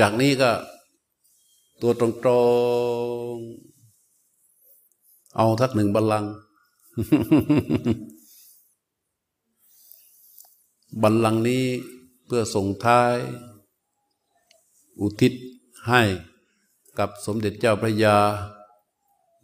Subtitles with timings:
[0.00, 0.50] จากนี้ก็
[1.82, 2.06] ตัวตร
[3.32, 6.24] งๆเอาทักหนึ่งบัลลัง
[11.02, 11.64] บัลลังนี้
[12.24, 13.14] เพื่อส่งท้าย
[15.00, 15.32] อุทิศ
[15.88, 16.02] ให้
[16.98, 18.16] กับสมเด็จเจ้าพระยา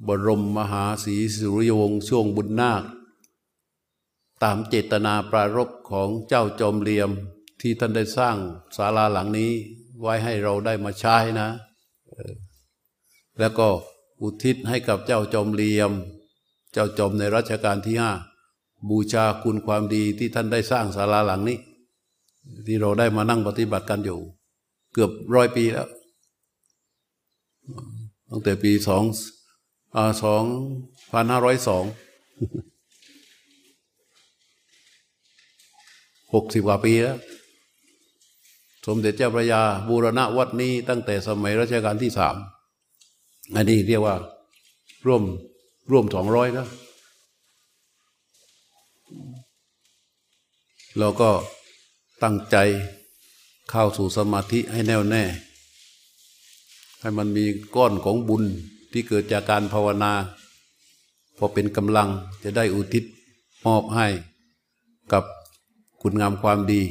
[0.06, 2.84] บรมมหาศรีสุริยวงศ์ช่วงบุญนาค
[4.42, 7.10] ตามเจตนาปรารภของเจ้าจอมเลียม
[7.60, 8.36] ที่ท่านได้สร้าง
[8.76, 9.52] ศาลาหลังนี้
[10.00, 11.48] ไว้ให้เราได้มาใช้นะ
[13.38, 13.68] แล้วก็
[14.22, 15.92] อุทิศให้กับเจ้าจอมเลียม
[16.72, 18.12] เจ้าจอมในรัชกาลที่ห้า
[18.88, 21.58] บูชาคุณความดีที่ท่านได้สร้างศาลาหลังนี้
[22.66, 24.20] ที่เราได้มานั่งปฏิบัติกันอยู่
[24.92, 25.88] เกือบร้อยปีแล้ว
[28.28, 29.02] ตั้งแต่ปีสอง
[30.22, 30.44] สอง
[31.12, 31.84] พันห้าร้อยสอง
[36.34, 37.18] หกสิบกว่าปีแล้ว
[38.86, 42.36] สมเด็จเจ้าพระยาบูรณะวัดนี้ตั้งแต่สมัยรัชกาลที่สาม
[43.54, 44.16] อันนี้เรียกว่า
[45.06, 45.22] ร่วม
[45.90, 46.68] ร่วมสองร้อยแล้ว
[50.98, 51.30] เราก็
[52.22, 52.56] ตั้งใจ
[53.70, 55.24] เข้าสู่สมาธิให้แน่วแน่
[57.00, 57.44] ให้มันมี
[57.76, 58.44] ก้อนของบุญ
[58.92, 60.12] ที่เกิดจากการภาวนา
[61.36, 62.08] พอเป็นกำลัง
[62.42, 63.04] จะได้อุทิศ
[63.64, 64.06] มอบให้
[65.12, 65.24] กับ
[66.02, 66.82] คุณงามความดี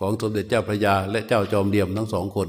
[0.00, 2.48] ของสมเด็จเจ้าพระยา และเจ้าจอมเดียมทั้งสองคน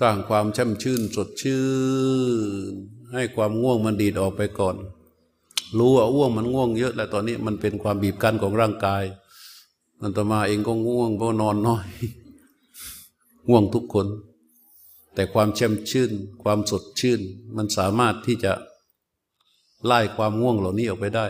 [0.00, 1.64] สร้างความช่ำชื่นสดชื่
[2.70, 2.74] น
[3.12, 4.76] ให้ความง่วงมันดีดออกไปก่อน
[5.78, 9.02] รู้ว่าง่วงมันง่วงเยอะแล้วตอนนี้มันเป็นความบีบคั้นของร่างกาย
[10.02, 11.86] อันตมาเองก็ง่วงเพราะนอนน้อย
[13.48, 14.06] ง่วงทุกคน
[15.16, 17.20] แต่ความเช่มชื่น ความสดชื่น
[17.56, 18.52] มันสามารถที่จะ
[19.84, 21.26] ไล่ความง่วงเหล่านี้ออกไปได้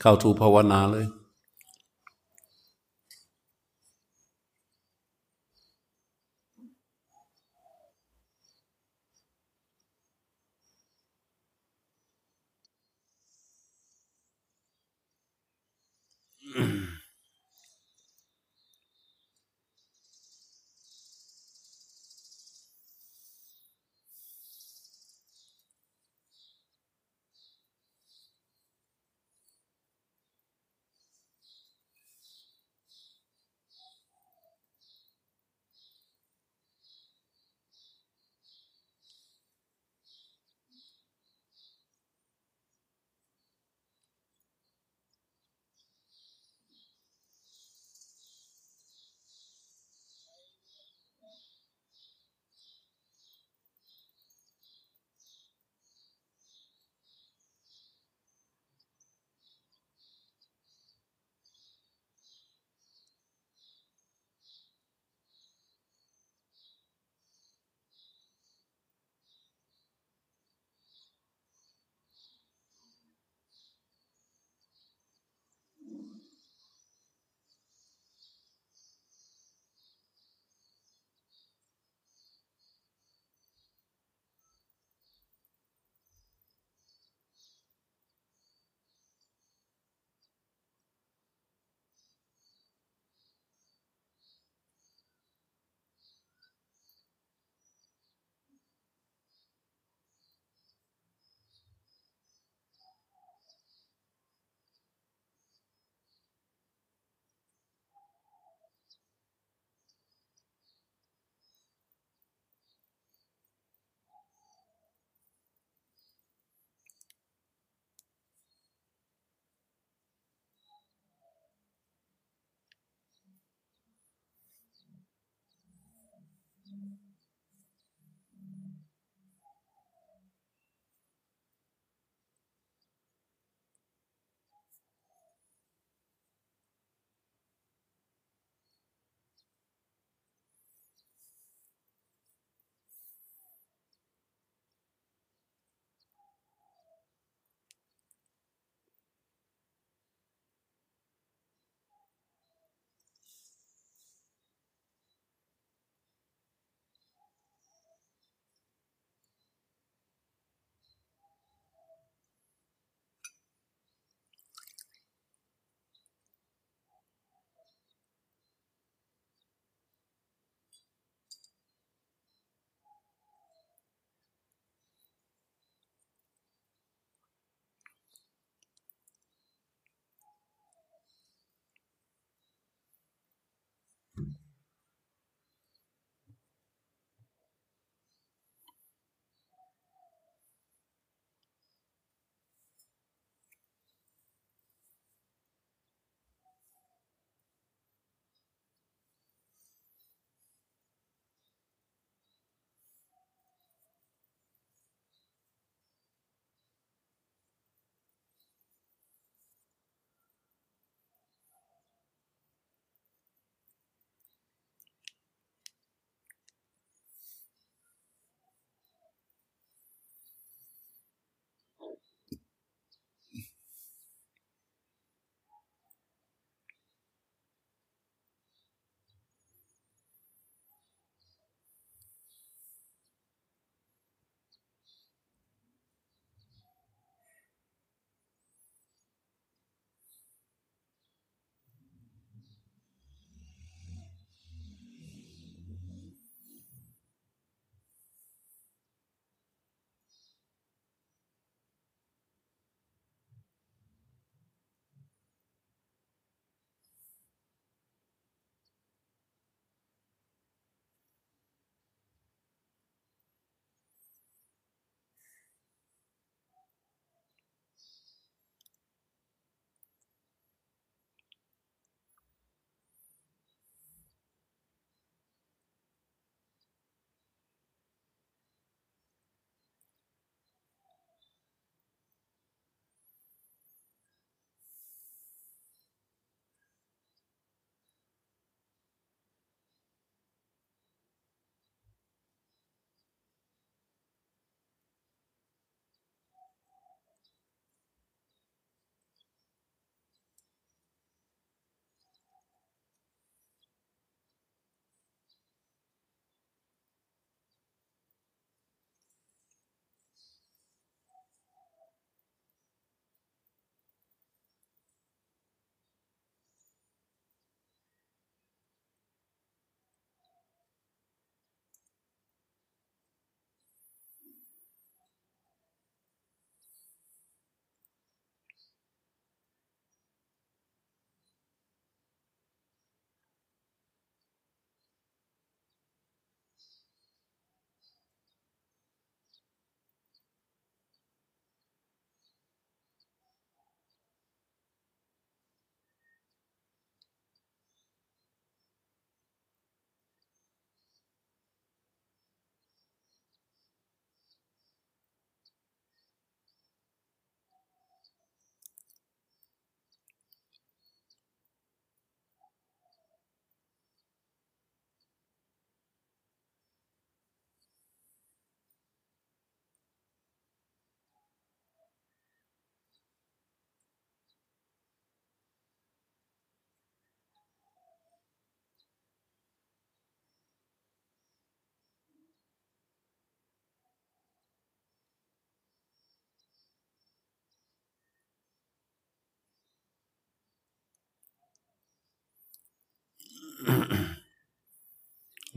[0.00, 1.06] เข้าทูภาวนาเลย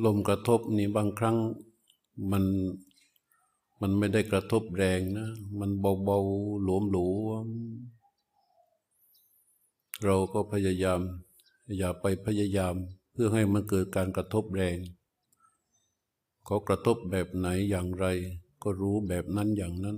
[0.02, 1.38] ลมกระทบนี่บางครั้ง
[2.32, 2.44] มัน
[3.82, 8.04] มันไม่ได้กระทบแรงนะ มันเบาๆหลวมหลวมๆ
[10.04, 11.02] เราก็พยายาม
[11.78, 12.76] อย่าไปพยายาม
[13.12, 14.78] เพื่อให้มันเกิดการกระทบแรง
[16.46, 18.06] เขากระทบแบบไหนอย่างไร
[18.64, 19.98] ก็รู้แบบนั้นอย่างนั้น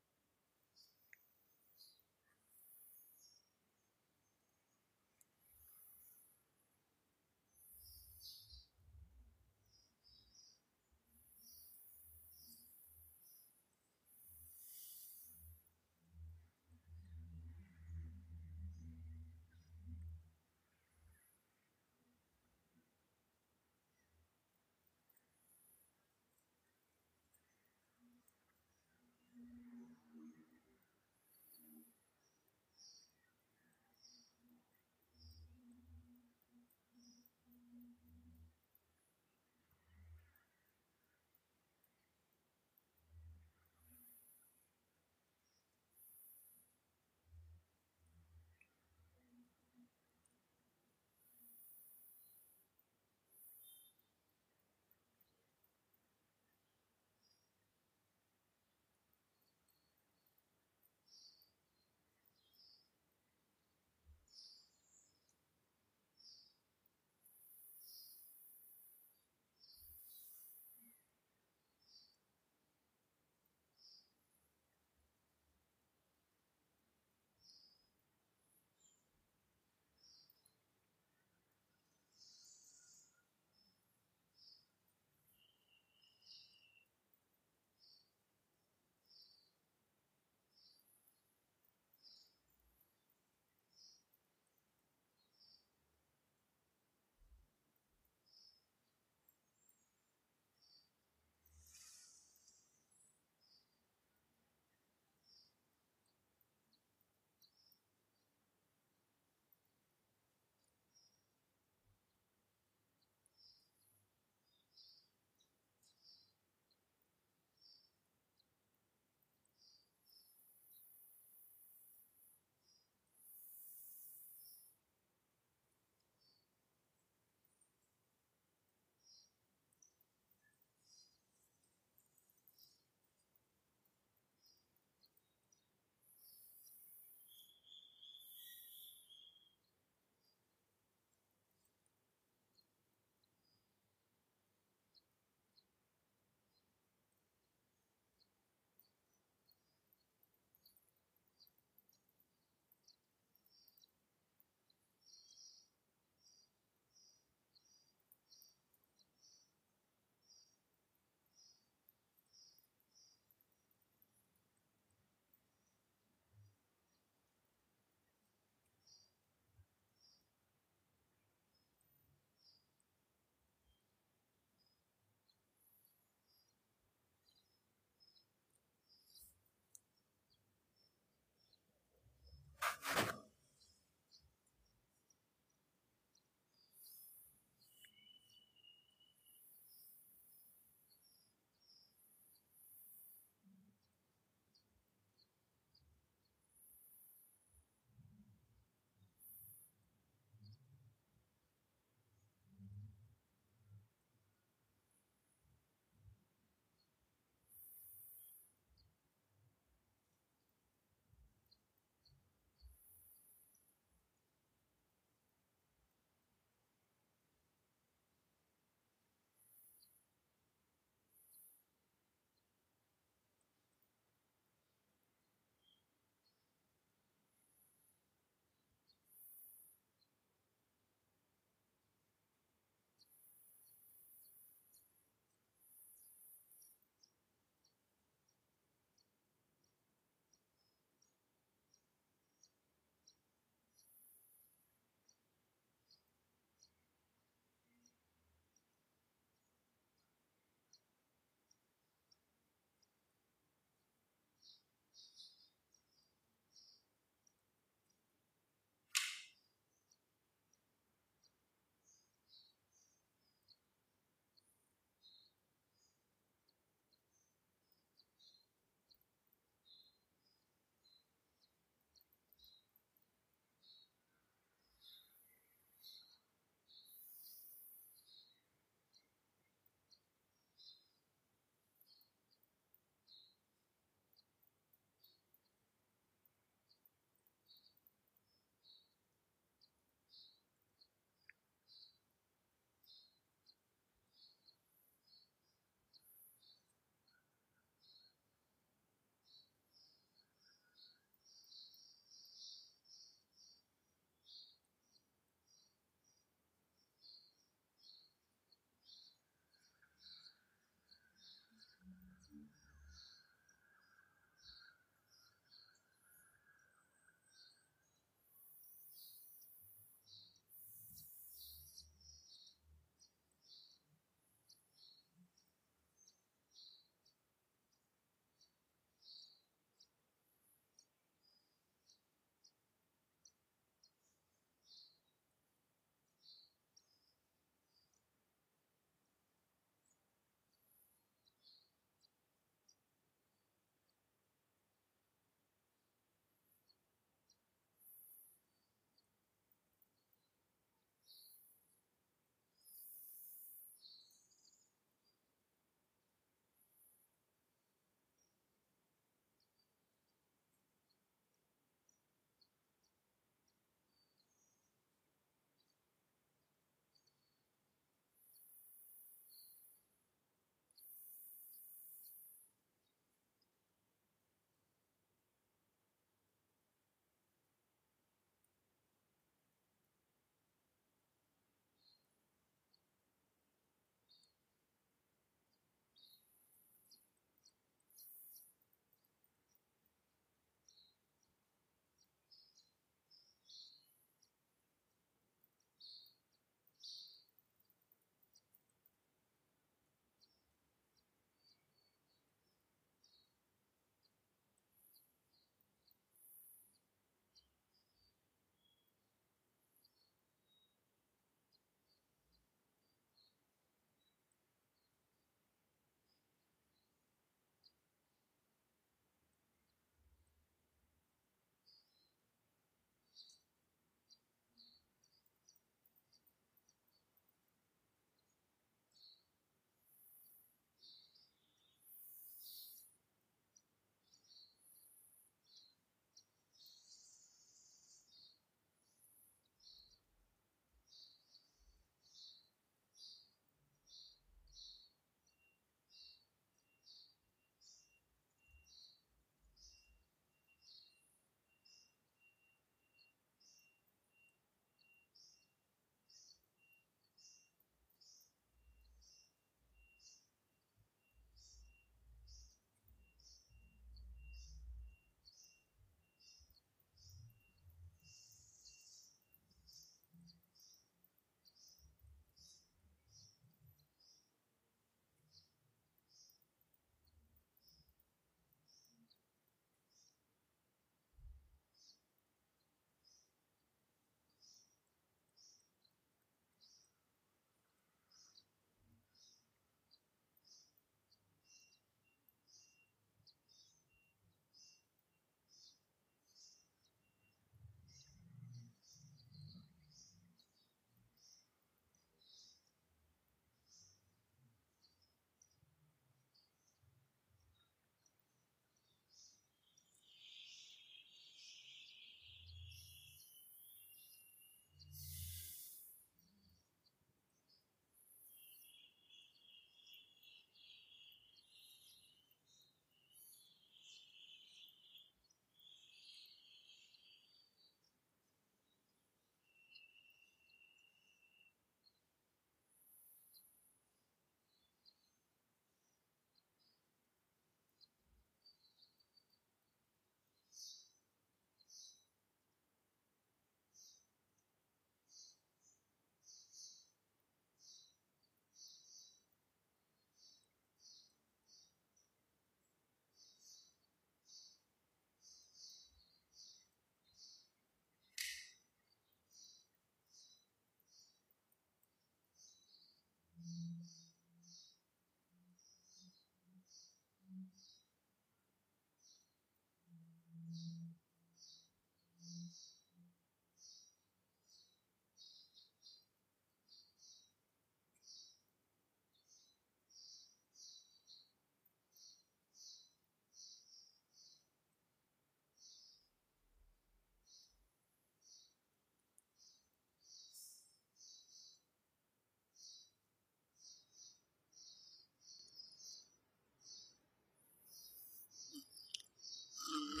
[599.98, 600.00] ใ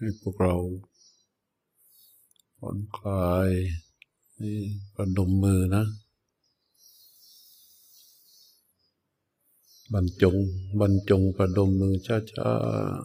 [0.00, 0.54] ห้พวกเรา
[2.58, 3.48] ผ่อนคลาย
[4.42, 4.58] นี่
[4.94, 5.84] ประดมมือนะ
[9.92, 10.36] บรรจง
[10.80, 12.50] บรรจงประดมมือช้า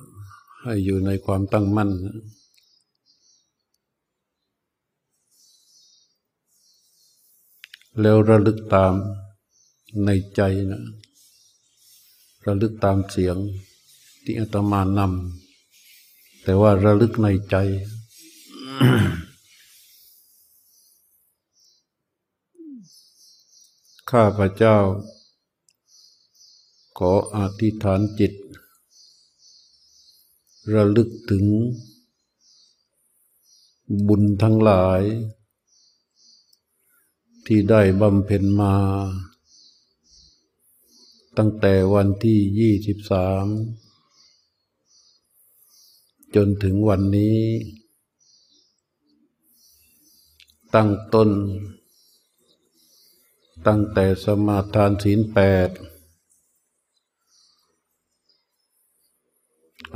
[0.04, 2.18] ๆให้อยู่ในความตั้งมั่นนะ
[8.02, 8.94] แล้วระลึกตาม
[10.06, 10.82] ในใจนะ
[12.46, 13.38] ระลึกตามเสียง
[14.24, 17.56] ที่อาตมานำแต่ว่าระลึกในใจ
[24.10, 24.78] ข้าพระเจ้า
[26.98, 28.34] ขออธิษฐานจิต
[30.74, 31.46] ระลึกถึง
[34.08, 35.02] บุญทั้งหลาย
[37.46, 38.74] ที่ได้บำเพ็ญมา
[41.38, 43.46] ตั้งแต่วันที่ยี่สิบสาม
[46.36, 47.40] จนถึงวันนี้
[50.76, 51.30] ตั้งต้น
[53.68, 55.70] ตั้งแต่สมาทานศีลแปด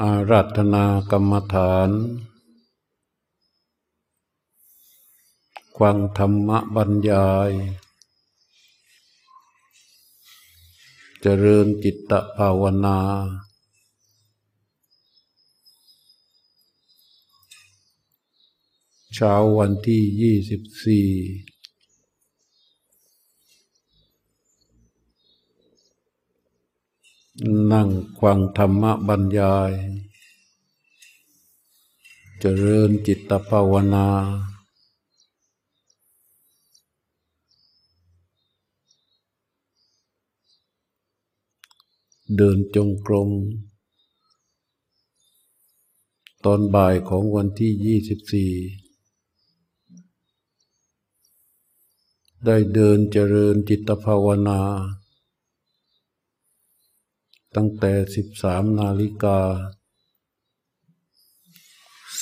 [0.02, 1.89] อาราธนากรรมฐาน
[5.78, 7.52] ควังธรรมบรรยาย
[11.26, 12.99] เจริญจิตตภาวนา
[19.13, 21.07] เช้าวันที่ยี่สิบสี่
[27.72, 29.72] นั่งควังธรรมบรรยาย
[32.39, 34.07] เจริญจิตภาวนา
[42.38, 43.30] เดินจงกรม
[46.46, 48.52] ตอนบ่ายของวันที่ยี่สิบสี่
[52.46, 54.62] ได้เดินเจริญจิตภาวนา
[57.56, 59.40] ตั้งแต่สิบสามนาฬิกา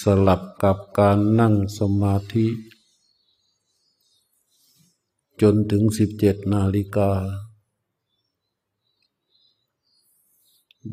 [0.01, 2.47] สลับกับการนั่งสมาธิ
[5.41, 7.11] จนถึงสิบเจ็ดนาฬิกา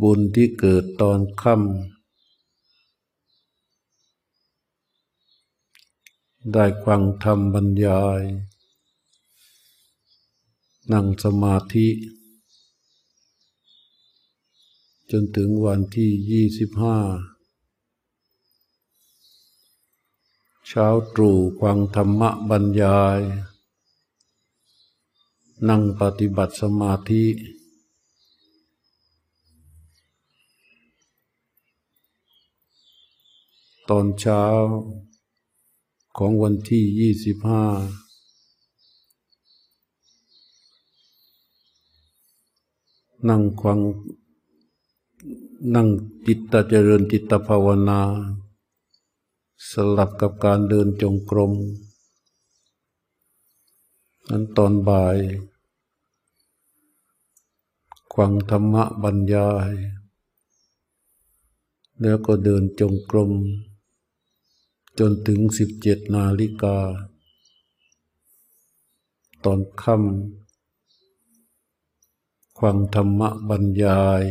[0.01, 1.65] บุญที่เกิดตอนค่ำ
[6.53, 8.23] ได้ฟังธรรมบรรยาย
[10.93, 11.89] นั่งสมาธิ
[15.11, 16.99] จนถึงวันที่ยี่สิบห้า
[20.67, 23.21] เช้าตรู่ฟังธรรมบรรยาย
[25.69, 27.25] นั่งปฏิบัติสมาธิ
[33.91, 34.43] ตอนเช้า
[36.19, 37.65] ของวันที่ยี่สิบห้า
[43.29, 43.81] นั่งควัง
[45.75, 45.89] นั่ง
[46.27, 48.01] จิตตเจริญจิตภาวนา
[49.71, 51.53] สลับกับการเดินจงกรม
[54.29, 55.17] นั้นตอนบ่าย
[58.13, 59.73] ควังธรรมะบรรยาย
[62.01, 63.33] แล้วก็เดินจงกรม
[64.99, 66.79] จนถึงสิบเจ็ดนาฬิกา
[69.45, 74.23] ตอนค่ำควังธรรมบรรยาย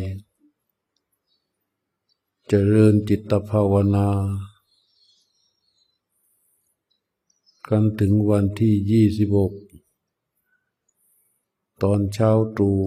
[2.47, 4.09] เจริญจิตภาวนา
[7.68, 9.53] กันถึงวันที่ยี่สิบหก
[11.84, 12.80] ตอนเช้าตรู่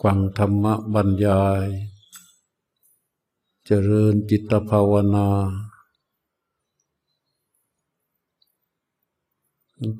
[0.00, 1.66] ควังธรรมบรรยาย
[3.68, 5.28] เจริญจิตภาวนา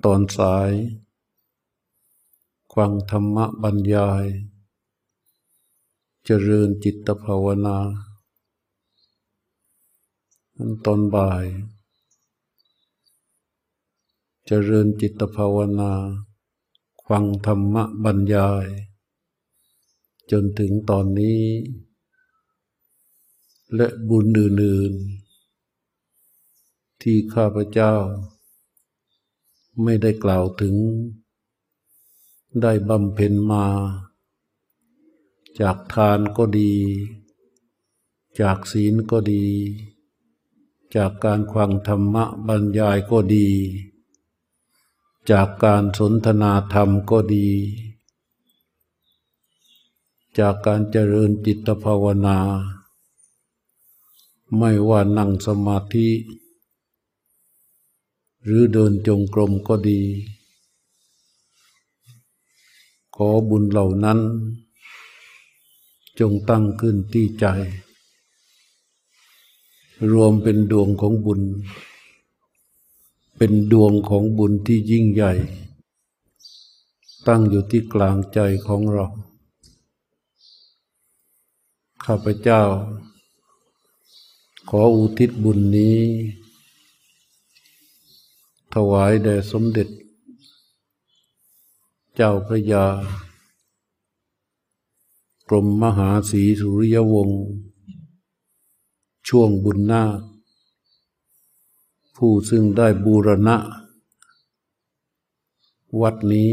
[0.04, 0.70] ตอนสาย
[2.72, 4.24] ควังธรรมะบรรยาย
[6.24, 7.78] เจริญจิตภาวนา
[10.84, 11.44] ตอนบ่าย
[14.46, 15.92] เจริญจิตภาวนา
[17.08, 18.66] ฟังธรรมะบรรยาย
[20.30, 21.42] จนถึงตอนนี้
[23.74, 25.26] และบุญอื่นๆ
[27.02, 27.94] ที่ข้าพเจ้า
[29.82, 30.74] ไม่ได้กล่าวถึง
[32.62, 33.66] ได้บำเพ็ญมา
[35.60, 36.74] จากทานก็ดี
[38.40, 39.46] จากศีลก็ดี
[40.96, 43.48] จากการควังธรรมะบรรยายก็ดี
[45.30, 47.48] จากการสนทนาธรรมก็ดี
[50.38, 52.38] จากการเจริญจิตภาวนา
[54.54, 56.08] ไม่ว่านั่งสมาธิ
[58.44, 60.00] หรือเดินจงกรมก็ดี
[63.16, 64.18] ขอบุญเหล่านั้น
[66.20, 67.46] จงตั้งขึ้นที่ใจ
[70.12, 71.40] รวมเป็นดวงของบุญ
[73.36, 75.32] เป็นดวงของบุญที่ยิ่งใหญ่
[77.26, 79.06] ตั้งอยู่ที่กลางใจของเรา
[82.04, 82.62] ข้าพเจ้า
[84.70, 85.98] ขออุทิศบุญนี้
[88.74, 89.88] ถวายแด่สมเด็จ
[92.14, 92.86] เจ้าพระยา
[95.48, 97.42] กรมมหาศรีสุริยวงศ์
[99.28, 100.20] ช่วงบุญนาค
[102.16, 103.56] ผู้ซึ่งได้บูรณะ
[106.00, 106.52] วัดนี้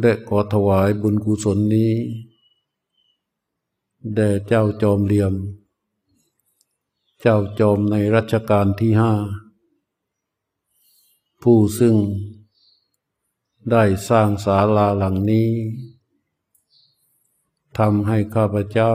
[0.00, 1.92] และขอถวายบุญกุศลนี้
[4.14, 5.34] แด่เจ้าจอมเหลี่ยม
[7.20, 9.12] เจ้าจอมในรัชกาลที่ห้า
[11.42, 11.96] ผู้ซึ่ง
[13.70, 15.50] ได้สร้างศาลาหลังนี้
[17.78, 18.92] ทำให้ข้าพเจ้า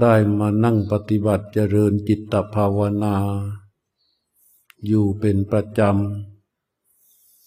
[0.00, 3.16] ได้มานั่งปฏิบัติเจริญจิตภาวนา
[4.86, 5.80] อยู่เป็นประจ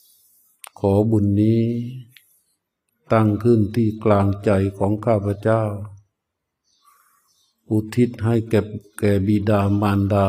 [0.02, 1.64] ำ ขอบุญนี้
[3.12, 5.64] ตั้งขึ้นที่กลางใจของข้าพเจ้า
[7.70, 8.62] อุทิศให้แก่
[9.00, 10.28] แก่บิดามารดา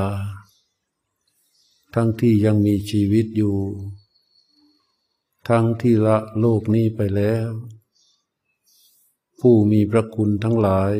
[1.94, 3.56] ทั้งที่ยังมีชีวิตอยู่
[5.48, 7.48] ทั้งที่ละโลกนี้ไปแล้ว
[9.40, 10.94] ผู้มีพระคุณทั้งหลาย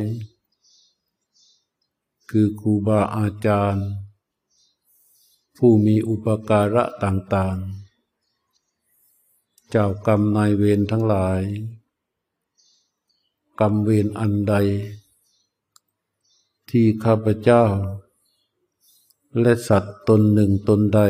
[2.31, 3.89] คือครูบาอาจารย์
[5.59, 7.90] ผู้มีอุปการะต่างๆ
[9.71, 11.41] เจ้ากรรมนายเวรทั้งหลาย
[13.61, 14.55] กรรมเวรอันใด
[16.71, 17.65] ที่ข้าพเจ้า
[19.41, 21.01] และสัตว์ตนหนึ่งตนใด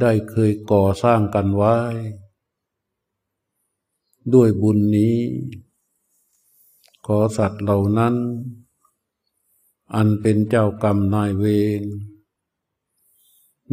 [0.00, 1.76] ได้เคยก่อสร้างกันไว้
[4.34, 5.16] ด้วยบุญนี้
[7.06, 8.14] ขอสัตว์เหล่านั้น
[9.94, 11.44] อันเป็นเจ้ากรรมนายเว
[11.80, 11.82] ร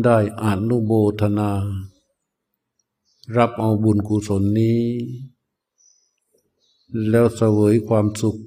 [0.03, 1.51] ได้อนุโบทนา
[3.38, 4.82] รับเอาบุญกุศลนี้
[7.09, 8.38] แล้วเสวยความสุข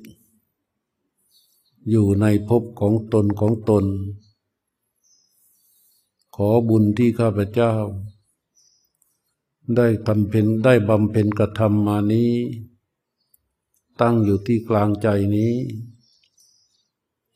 [1.90, 3.84] อยู่ในภพของตนของตน
[6.36, 7.72] ขอบุญที่ข้าพเจ้า
[9.76, 12.32] ได้ทำเป็นได้บำเพ็ญกระทำมานี้
[14.00, 15.54] ตั้งอยู่ที่กลางใจนี้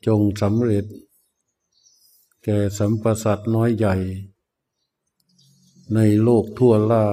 [0.05, 0.85] จงสำเร็จ
[2.43, 3.95] แก่สัมปสัตน้อยใหญ่
[5.95, 7.05] ในโลกทั่วล่า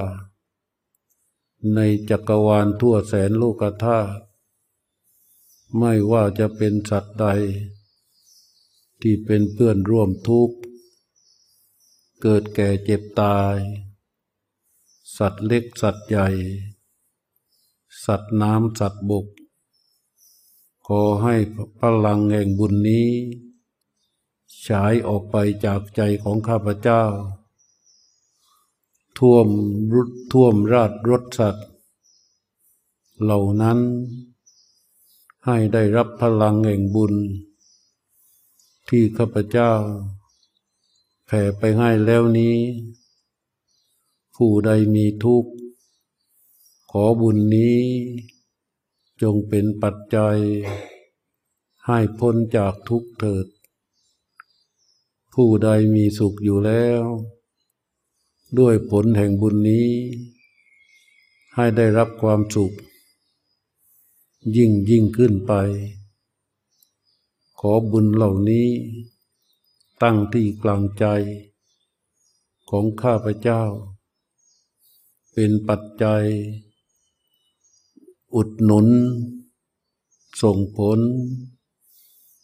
[1.74, 4.20] ในจักรวาลทั่วแสนโลกธาตุ
[5.78, 7.26] ไม่ว่าจะเป็นสัตว์ใด
[9.00, 10.56] ที่เป็นเพื่อนร่วมทุกข์
[12.22, 13.56] เกิดแก่เจ็บตาย
[15.16, 16.28] สัตว์เล็กสัตว์ใหญ่
[18.04, 19.26] สัตว์น้ำสัตว์บก
[20.86, 21.34] ขอให้
[21.80, 23.10] พลังแห่งบุญนี้
[24.66, 27.04] ฉายออกไปจากใจของข้าพเจ้า
[29.18, 29.48] ท่วม
[29.94, 31.68] รุดท่วมราดรถสัตว์
[33.22, 33.78] เหล่านั้น
[35.46, 37.14] ให้ได้รับพลังแห่งบุญ
[38.88, 39.72] ที่ข้าพเจ้า
[41.26, 42.56] แผ่ไปให้แล้วนี้
[44.36, 45.52] ผู้ใดมีทุกข์
[46.90, 47.80] ขอบุญนี้
[49.22, 50.38] จงเป็นปัจจัย
[51.86, 53.46] ให้พ้นจากทุกข์เถิด
[55.34, 57.04] ผู้ใดมีสุขอยู่แล้ว
[58.56, 59.88] ด้วยผลแห่งบุญนี้
[61.54, 62.74] ให้ได้รับความสุข
[64.56, 65.52] ยิ่งยิ่งขึ้นไป
[67.60, 68.68] ขอบุญเหล่านี้
[70.02, 71.04] ตั้งที่กลางใจ
[72.70, 73.62] ของข้าพเจ้า
[75.32, 76.24] เป็นปัจจัย
[78.34, 78.88] อุดหนุน
[80.42, 81.00] ส่งผล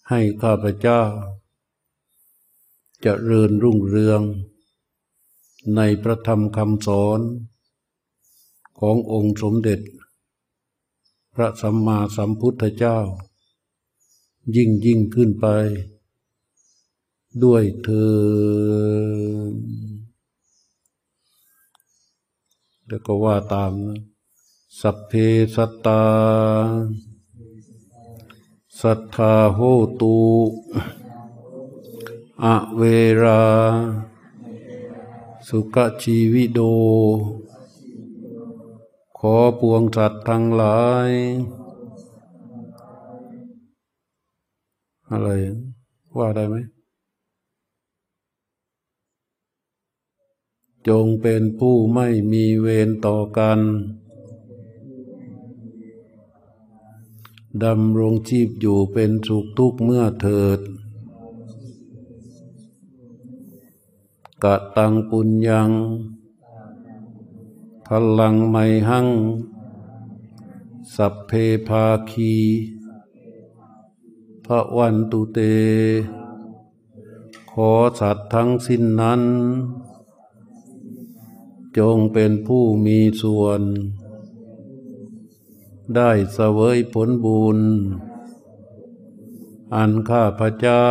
[0.09, 1.03] ให้ข้าพเจ้า
[3.05, 4.23] จะเริญรุ่งเรือง
[5.77, 7.21] ในพระธรรมคำสอน
[8.79, 9.81] ขององค์สมเด็จ
[11.35, 12.99] พระสัมมาสัมพุทธเจ้า
[14.57, 15.47] ยิ่งยิ่งขึ้นไป
[17.43, 19.45] ด้วยเธอ
[22.89, 24.01] แล้วก็ว่าตามนะ
[24.81, 25.13] สัพเพ
[25.55, 26.05] สัตตา
[28.81, 29.61] สัทธาโห
[30.01, 30.17] ตุ
[32.45, 32.47] อ
[32.77, 32.83] เว
[33.23, 33.43] รา
[35.49, 36.61] สุขชีวิโด
[39.19, 41.11] ขอปวงสัตว์ทั้งหลาย
[45.11, 45.29] อะไร
[46.17, 46.57] ว่าได้ไหม
[50.89, 53.61] จงเป็นผู้ไม่มีเวรต่อกัน
[57.65, 60.61] ดำรงชีพอยู่เป็นสุขทุกเมื่อเถิด
[64.45, 65.71] กะตังปุญญัง
[67.87, 67.89] พ
[68.19, 68.57] ลังไม
[68.89, 69.09] หัง
[70.95, 71.33] สัพเพ
[71.69, 72.35] ภาคี
[74.47, 75.39] พระวันตุเต
[77.53, 79.23] ขอสัตว์ทั้งสิ้นนั้น
[81.79, 83.63] จงเป็นผู้มีส่วน
[85.95, 87.59] ได้เสวยผลบุญ
[89.75, 90.87] อันข้าพระเจ้า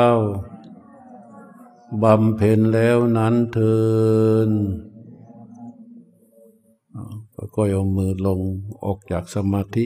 [2.02, 3.78] บำเพ็ญแล้วนั้นเทิ
[4.48, 4.50] น
[7.36, 8.40] ก็ก้อยเอามือลง
[8.86, 9.86] ออกจากสมาธิ